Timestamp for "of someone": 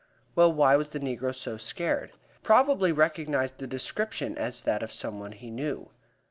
4.81-5.33